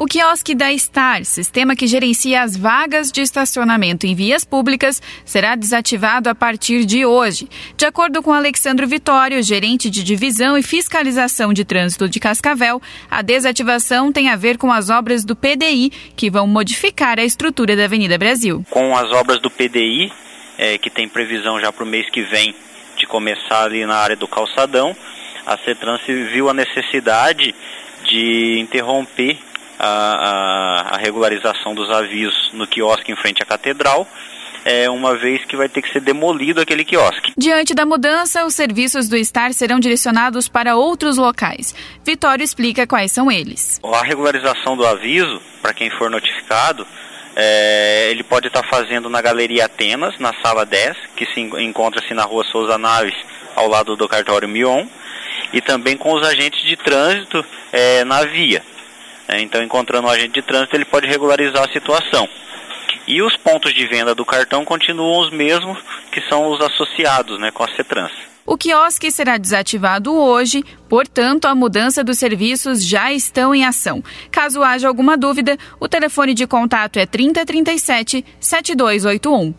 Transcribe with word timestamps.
O 0.00 0.06
quiosque 0.06 0.54
da 0.54 0.74
Star, 0.78 1.26
sistema 1.26 1.76
que 1.76 1.86
gerencia 1.86 2.40
as 2.40 2.56
vagas 2.56 3.12
de 3.12 3.20
estacionamento 3.20 4.06
em 4.06 4.14
vias 4.14 4.46
públicas, 4.46 5.02
será 5.26 5.54
desativado 5.54 6.30
a 6.30 6.34
partir 6.34 6.86
de 6.86 7.04
hoje. 7.04 7.46
De 7.76 7.84
acordo 7.84 8.22
com 8.22 8.32
Alexandre 8.32 8.86
Vitório, 8.86 9.42
gerente 9.42 9.90
de 9.90 10.02
divisão 10.02 10.56
e 10.56 10.62
fiscalização 10.62 11.52
de 11.52 11.66
trânsito 11.66 12.08
de 12.08 12.18
Cascavel, 12.18 12.80
a 13.10 13.20
desativação 13.20 14.10
tem 14.10 14.30
a 14.30 14.36
ver 14.36 14.56
com 14.56 14.72
as 14.72 14.88
obras 14.88 15.22
do 15.22 15.36
PDI, 15.36 15.90
que 16.16 16.30
vão 16.30 16.46
modificar 16.46 17.18
a 17.18 17.22
estrutura 17.22 17.76
da 17.76 17.84
Avenida 17.84 18.16
Brasil. 18.16 18.64
Com 18.70 18.96
as 18.96 19.12
obras 19.12 19.38
do 19.38 19.50
PDI, 19.50 20.10
é, 20.56 20.78
que 20.78 20.88
tem 20.88 21.10
previsão 21.10 21.60
já 21.60 21.70
para 21.70 21.84
o 21.84 21.86
mês 21.86 22.08
que 22.08 22.22
vem 22.22 22.54
de 22.96 23.06
começar 23.06 23.64
ali 23.64 23.84
na 23.84 23.96
área 23.96 24.16
do 24.16 24.26
calçadão, 24.26 24.96
a 25.44 25.58
CETRANS 25.58 26.00
viu 26.32 26.48
a 26.48 26.54
necessidade 26.54 27.54
de 28.06 28.58
interromper 28.60 29.38
a, 29.80 30.90
a, 30.90 30.94
a 30.94 30.96
regularização 30.98 31.74
dos 31.74 31.90
avisos 31.90 32.52
no 32.52 32.66
quiosque 32.66 33.10
em 33.10 33.16
frente 33.16 33.42
à 33.42 33.46
catedral, 33.46 34.06
é, 34.64 34.90
uma 34.90 35.16
vez 35.16 35.42
que 35.46 35.56
vai 35.56 35.68
ter 35.68 35.80
que 35.80 35.90
ser 35.90 36.00
demolido 36.00 36.60
aquele 36.60 36.84
quiosque. 36.84 37.32
Diante 37.36 37.74
da 37.74 37.86
mudança, 37.86 38.44
os 38.44 38.54
serviços 38.54 39.08
do 39.08 39.16
Star 39.24 39.54
serão 39.54 39.80
direcionados 39.80 40.48
para 40.48 40.76
outros 40.76 41.16
locais. 41.16 41.74
Vitório 42.04 42.44
explica 42.44 42.86
quais 42.86 43.10
são 43.10 43.32
eles. 43.32 43.80
A 43.82 44.02
regularização 44.04 44.76
do 44.76 44.86
aviso, 44.86 45.40
para 45.62 45.72
quem 45.72 45.88
for 45.90 46.10
notificado, 46.10 46.86
é, 47.34 48.08
ele 48.10 48.22
pode 48.22 48.48
estar 48.48 48.62
fazendo 48.64 49.08
na 49.08 49.22
Galeria 49.22 49.64
Atenas, 49.64 50.18
na 50.18 50.34
sala 50.42 50.66
10, 50.66 50.96
que 51.16 51.24
se 51.26 51.40
encontra-se 51.40 52.12
na 52.12 52.24
rua 52.24 52.44
Souza 52.44 52.76
Naves, 52.76 53.16
ao 53.56 53.66
lado 53.66 53.96
do 53.96 54.08
cartório 54.08 54.48
Mion, 54.48 54.86
e 55.52 55.60
também 55.60 55.96
com 55.96 56.12
os 56.12 56.26
agentes 56.26 56.62
de 56.62 56.76
trânsito 56.76 57.44
é, 57.72 58.04
na 58.04 58.24
via. 58.24 58.62
É, 59.30 59.40
então, 59.40 59.62
encontrando 59.62 60.08
um 60.08 60.10
agente 60.10 60.34
de 60.34 60.42
trânsito, 60.42 60.74
ele 60.74 60.84
pode 60.84 61.06
regularizar 61.06 61.62
a 61.62 61.72
situação. 61.72 62.28
E 63.06 63.22
os 63.22 63.36
pontos 63.36 63.72
de 63.72 63.86
venda 63.86 64.14
do 64.14 64.24
cartão 64.24 64.64
continuam 64.64 65.20
os 65.20 65.30
mesmos 65.30 65.78
que 66.10 66.20
são 66.28 66.50
os 66.50 66.60
associados 66.60 67.38
né, 67.38 67.50
com 67.52 67.62
a 67.62 67.68
CETRANS. 67.68 68.12
O 68.44 68.56
quiosque 68.56 69.12
será 69.12 69.36
desativado 69.36 70.12
hoje, 70.12 70.64
portanto, 70.88 71.44
a 71.44 71.54
mudança 71.54 72.02
dos 72.02 72.18
serviços 72.18 72.84
já 72.84 73.12
estão 73.12 73.54
em 73.54 73.64
ação. 73.64 74.02
Caso 74.28 74.64
haja 74.64 74.88
alguma 74.88 75.16
dúvida, 75.16 75.56
o 75.78 75.86
telefone 75.86 76.34
de 76.34 76.48
contato 76.48 76.98
é 76.98 77.06
3037 77.06 78.24
7281. 78.40 79.54